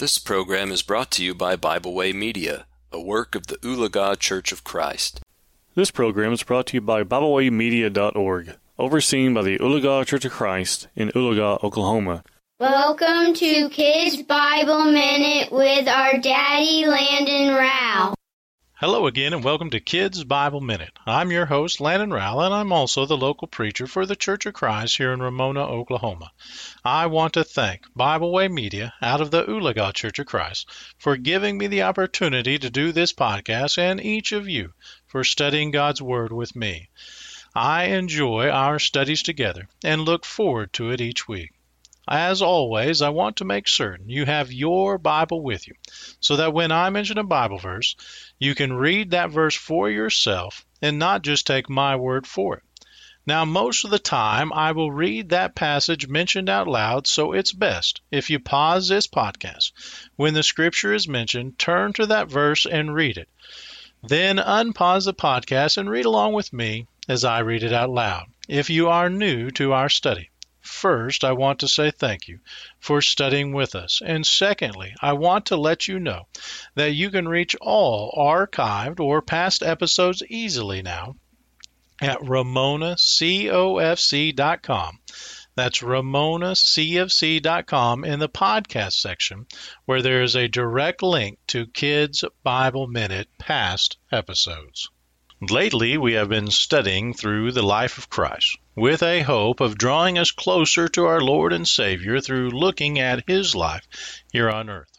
[0.00, 4.18] This program is brought to you by Bible Way Media, a work of the Oologah
[4.18, 5.20] Church of Christ.
[5.74, 10.88] This program is brought to you by BibleWayMedia.org, overseen by the Oologah Church of Christ
[10.96, 12.24] in Oologah, Oklahoma.
[12.58, 18.14] Welcome to Kids Bible Minute with our daddy Landon Rao.
[18.80, 20.98] Hello again, and welcome to Kids Bible Minute.
[21.04, 24.54] I'm your host, Landon Rowell, and I'm also the local preacher for the Church of
[24.54, 26.32] Christ here in Ramona, Oklahoma.
[26.82, 30.66] I want to thank Bible Way Media out of the Oologah Church of Christ
[30.96, 34.72] for giving me the opportunity to do this podcast and each of you
[35.06, 36.88] for studying God's Word with me.
[37.54, 41.50] I enjoy our studies together and look forward to it each week.
[42.08, 45.74] As always, I want to make certain you have your Bible with you
[46.20, 47.94] so that when I mention a Bible verse,
[48.38, 52.62] you can read that verse for yourself and not just take my word for it.
[53.26, 57.52] Now, most of the time, I will read that passage mentioned out loud, so it's
[57.52, 59.72] best if you pause this podcast.
[60.16, 63.28] When the scripture is mentioned, turn to that verse and read it.
[64.02, 68.24] Then unpause the podcast and read along with me as I read it out loud.
[68.48, 70.29] If you are new to our study,
[70.60, 72.40] First, I want to say thank you
[72.78, 74.02] for studying with us.
[74.04, 76.28] And secondly, I want to let you know
[76.74, 81.16] that you can reach all archived or past episodes easily now
[82.00, 84.98] at ramonacofc.com.
[85.56, 89.46] That's ramonacofc.com in the podcast section
[89.84, 94.90] where there is a direct link to Kids Bible Minute past episodes.
[95.48, 100.18] Lately, we have been studying through the life of Christ with a hope of drawing
[100.18, 103.86] us closer to our Lord and Savior through looking at His life
[104.34, 104.92] here on earth.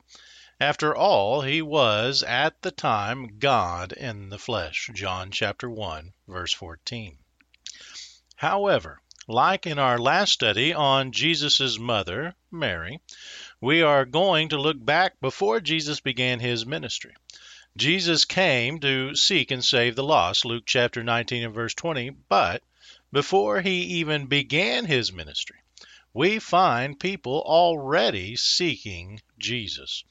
[0.60, 4.90] After all, He was at the time God in the flesh.
[4.96, 7.20] John chapter 1, verse 14.
[8.38, 13.00] However, like in our last study on Jesus' mother, Mary,
[13.62, 17.14] we are going to look back before Jesus began his ministry.
[17.78, 22.62] Jesus came to seek and save the lost, Luke chapter 19 and verse 20, but
[23.14, 25.58] before he even began his ministry,
[26.14, 30.04] we find people already seeking Jesus.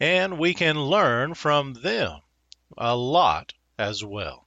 [0.00, 2.22] And we can learn from them
[2.76, 4.46] a lot as well.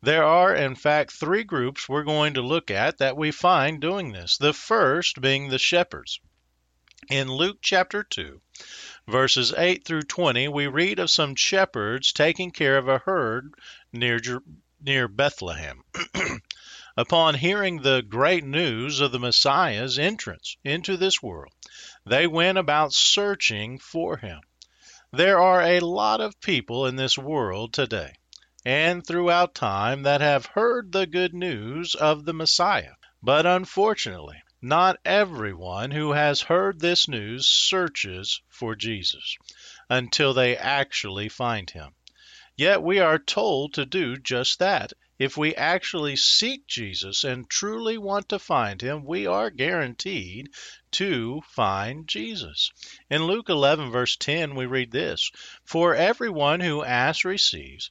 [0.00, 4.12] There are, in fact, three groups we're going to look at that we find doing
[4.12, 4.36] this.
[4.38, 6.20] The first being the shepherds.
[7.10, 8.42] In Luke chapter 2,
[9.06, 13.54] verses 8 through 20, we read of some shepherds taking care of a herd
[13.94, 14.20] near,
[14.78, 15.84] near Bethlehem.
[16.98, 21.54] Upon hearing the great news of the Messiah's entrance into this world,
[22.04, 24.42] they went about searching for him.
[25.10, 28.16] There are a lot of people in this world today
[28.66, 32.96] and throughout time that have heard the good news of the Messiah.
[33.22, 39.36] But unfortunately, not everyone who has heard this news searches for Jesus
[39.88, 41.94] until they actually find him.
[42.56, 44.92] Yet we are told to do just that.
[45.16, 50.48] If we actually seek Jesus and truly want to find him, we are guaranteed
[50.92, 52.72] to find Jesus.
[53.08, 55.30] In Luke 11, verse 10, we read this
[55.64, 57.90] For everyone who asks receives,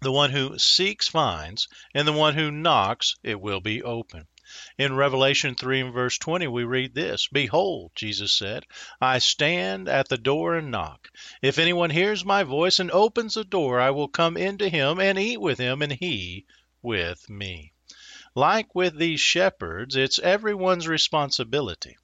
[0.00, 4.26] the one who seeks finds, and the one who knocks it will be open.
[4.76, 8.66] In Revelation 3 and verse 20, we read this Behold, Jesus said,
[9.00, 11.08] I stand at the door and knock.
[11.40, 15.18] If anyone hears my voice and opens the door, I will come into him and
[15.18, 16.44] eat with him, and he
[16.82, 17.72] with me.
[18.34, 21.96] Like with these shepherds, it's everyone's responsibility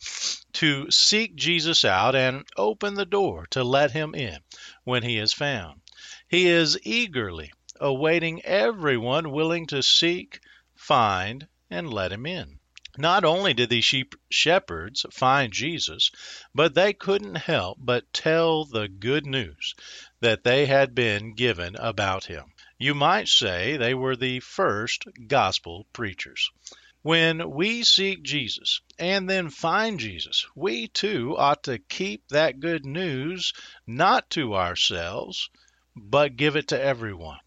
[0.55, 4.39] to seek Jesus out and open the door to let him in
[4.85, 5.83] when he is found.
[6.29, 10.41] He is eagerly awaiting everyone willing to seek,
[10.75, 12.59] find, and let him in.
[12.97, 16.11] Not only did these sheep shepherds find Jesus,
[16.55, 19.75] but they couldn't help but tell the good news
[20.21, 22.53] that they had been given about him.
[22.77, 26.51] You might say they were the first gospel preachers.
[27.03, 32.85] When we seek Jesus and then find Jesus, we too ought to keep that good
[32.85, 33.53] news
[33.87, 35.51] not to ourselves,
[35.95, 37.39] but give it to everyone.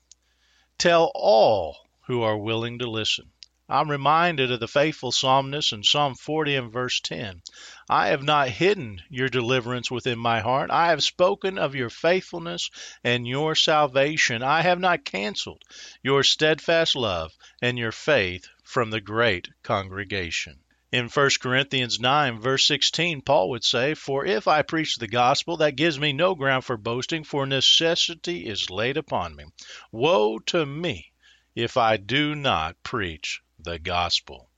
[0.77, 3.31] Tell all who are willing to listen.
[3.73, 7.41] I'm reminded of the faithful psalmist in Psalm 40 and verse 10.
[7.89, 10.69] I have not hidden your deliverance within my heart.
[10.69, 12.69] I have spoken of your faithfulness
[13.01, 14.43] and your salvation.
[14.43, 15.63] I have not canceled
[16.03, 17.31] your steadfast love
[17.61, 20.59] and your faith from the great congregation.
[20.91, 25.55] In 1 Corinthians 9, verse 16, Paul would say, For if I preach the gospel,
[25.57, 29.45] that gives me no ground for boasting, for necessity is laid upon me.
[29.93, 31.13] Woe to me
[31.55, 34.49] if I do not preach the gospel.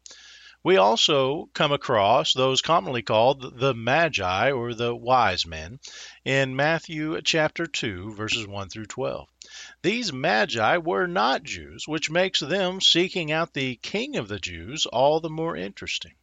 [0.65, 5.81] We also come across those commonly called the Magi or the wise men
[6.23, 9.27] in Matthew chapter 2, verses 1 through 12.
[9.81, 14.85] These Magi were not Jews, which makes them seeking out the King of the Jews
[14.85, 16.13] all the more interesting.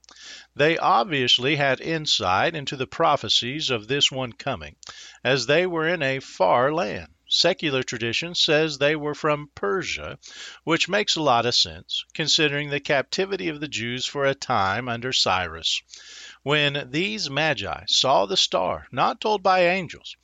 [0.56, 4.76] They obviously had insight into the prophecies of this one coming,
[5.22, 7.12] as they were in a far land.
[7.32, 10.18] Secular tradition says they were from Persia,
[10.64, 14.88] which makes a lot of sense, considering the captivity of the Jews for a time
[14.88, 15.80] under Cyrus.
[16.42, 20.16] When these Magi saw the star, not told by angels,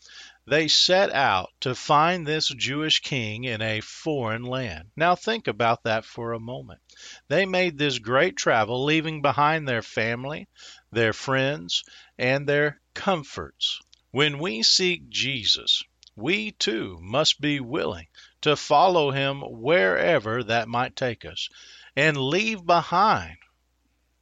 [0.48, 4.90] they set out to find this Jewish king in a foreign land.
[4.96, 6.80] Now think about that for a moment.
[7.28, 10.48] They made this great travel, leaving behind their family,
[10.90, 11.84] their friends,
[12.18, 13.80] and their comforts.
[14.10, 15.84] When we seek Jesus,
[16.16, 18.06] we too must be willing
[18.40, 21.48] to follow him wherever that might take us
[21.94, 23.36] and leave behind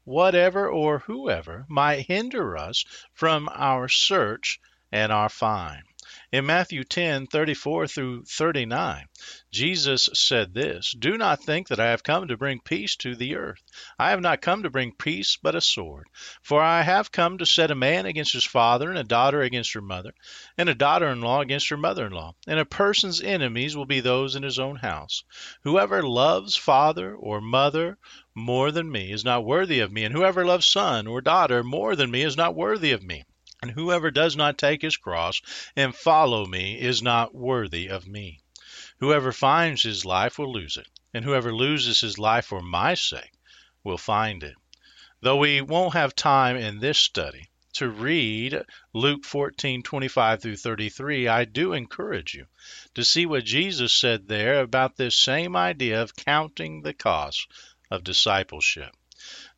[0.05, 4.61] whatever or whoever might hinder us from our search
[4.93, 5.85] and our find.
[6.31, 9.07] In Matthew 10 34 through 39,
[9.51, 13.35] Jesus said this Do not think that I have come to bring peace to the
[13.35, 13.61] earth.
[13.99, 16.07] I have not come to bring peace, but a sword.
[16.41, 19.73] For I have come to set a man against his father, and a daughter against
[19.73, 20.15] her mother,
[20.57, 22.37] and a daughter in law against her mother in law.
[22.47, 25.25] And a person's enemies will be those in his own house.
[25.63, 27.99] Whoever loves father or mother
[28.37, 31.97] more than me is not worthy of me, and whoever loves son or daughter more
[31.97, 33.25] than me is not worthy of me.
[33.65, 35.41] And whoever does not take his cross
[35.75, 38.43] and follow me is not worthy of me.
[38.99, 43.33] Whoever finds his life will lose it, and whoever loses his life for my sake
[43.83, 44.57] will find it.
[45.23, 48.63] Though we won't have time in this study to read
[48.93, 52.49] Luke 14:25 through 33, I do encourage you
[52.93, 57.49] to see what Jesus said there about this same idea of counting the cost
[57.91, 58.95] of discipleship.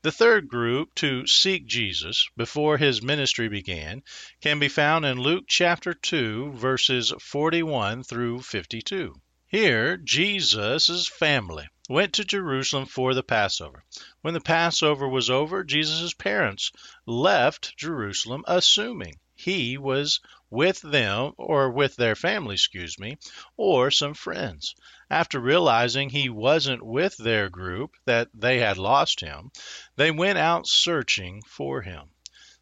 [0.02, 4.02] The third group to seek Jesus before his ministry began
[4.40, 9.20] can be found in Luke chapter 2, verses 41 through 52.
[9.48, 13.84] Here, Jesus' family went to Jerusalem for the Passover.
[14.20, 16.70] When the Passover was over, Jesus' parents
[17.06, 20.20] left Jerusalem, assuming he was
[20.50, 23.16] with them, or with their family, excuse me,
[23.56, 24.74] or some friends.
[25.10, 29.50] After realizing he wasn't with their group, that they had lost him,
[29.96, 32.10] they went out searching for him.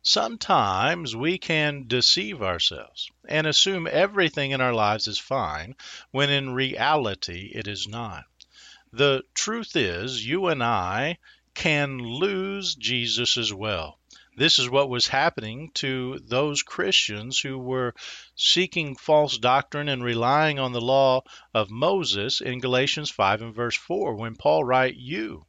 [0.03, 5.75] Sometimes we can deceive ourselves and assume everything in our lives is fine
[6.11, 8.25] when in reality it is not.
[8.93, 11.19] The truth is, you and I
[11.55, 13.99] can lose Jesus as well.
[14.37, 17.95] This is what was happening to those Christians who were
[18.35, 21.23] seeking false doctrine and relying on the law
[21.55, 25.47] of Moses in Galatians 5 and verse 4 when Paul writes, You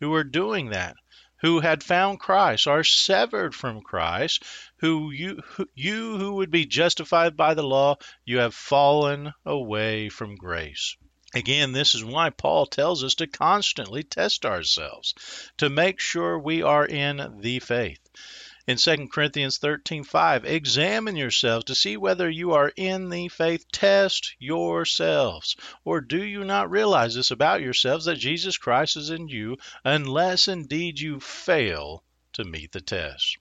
[0.00, 0.96] who are doing that,
[1.42, 4.42] who had found Christ, are severed from Christ,
[4.76, 10.08] who you, who, you who would be justified by the law, you have fallen away
[10.08, 10.96] from grace.
[11.34, 15.14] Again, this is why Paul tells us to constantly test ourselves
[15.56, 18.00] to make sure we are in the faith.
[18.66, 23.64] In 2 Corinthians 13:5, examine yourselves to see whether you are in the faith.
[23.72, 25.56] Test yourselves.
[25.84, 30.48] Or do you not realize this about yourselves that Jesus Christ is in you, unless
[30.48, 32.04] indeed you fail
[32.34, 33.38] to meet the test?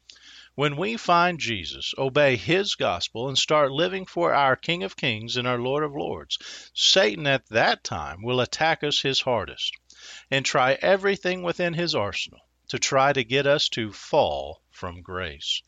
[0.55, 5.37] When we find Jesus, obey his gospel, and start living for our King of Kings
[5.37, 6.37] and our Lord of Lords,
[6.73, 9.71] Satan at that time will attack us his hardest
[10.29, 15.61] and try everything within his arsenal to try to get us to fall from grace.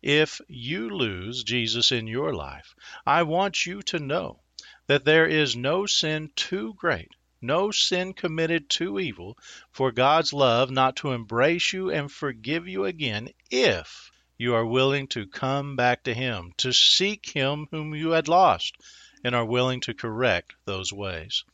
[0.00, 4.40] If you lose Jesus in your life, I want you to know
[4.86, 7.10] that there is no sin too great
[7.42, 9.36] no sin committed too evil
[9.70, 14.09] for God's love not to embrace you and forgive you again if
[14.40, 18.74] you are willing to come back to Him, to seek Him whom you had lost,
[19.22, 21.44] and are willing to correct those ways.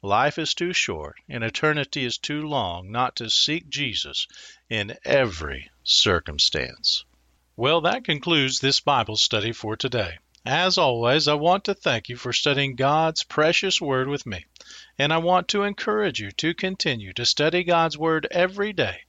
[0.00, 4.26] Life is too short and eternity is too long not to seek Jesus
[4.70, 7.04] in every circumstance.
[7.56, 10.16] Well, that concludes this Bible study for today.
[10.46, 14.46] As always, I want to thank you for studying God's precious Word with me.
[14.98, 19.00] And I want to encourage you to continue to study God's Word every day.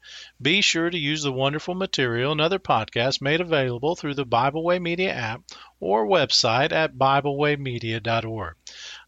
[0.42, 4.64] Be sure to use the wonderful material and other podcasts made available through the Bible
[4.64, 5.44] Way Media app
[5.80, 8.56] or website at BibleWayMedia.org.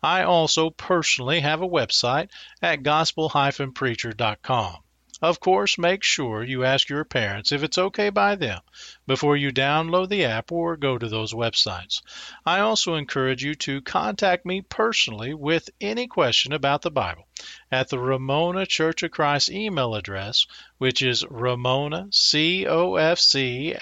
[0.04, 2.30] I also personally have a website
[2.62, 4.78] at gospel-preacher.com.
[5.22, 8.62] Of course, make sure you ask your parents if it's okay by them
[9.06, 12.02] before you download the app or go to those websites.
[12.46, 17.28] I also encourage you to contact me personally with any question about the Bible
[17.72, 20.48] at the Ramona Church of Christ email address,
[20.80, 22.66] which is ramonacofc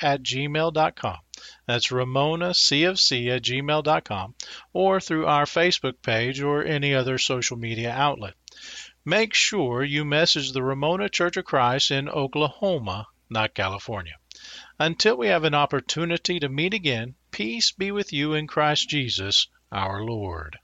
[0.03, 1.17] at gmail.com.
[1.65, 4.35] That's ramonacofc at gmail.com
[4.73, 8.35] or through our Facebook page or any other social media outlet
[9.05, 14.15] make sure you message the Ramona Church of Christ in Oklahoma, not California.
[14.79, 19.47] Until we have an opportunity to meet again, peace be with you in Christ Jesus,
[19.71, 20.57] our Lord.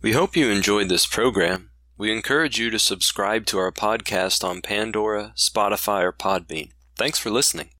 [0.00, 1.70] We hope you enjoyed this program.
[1.96, 6.70] We encourage you to subscribe to our podcast on Pandora, Spotify, or Podbean.
[6.96, 7.70] Thanks for listening.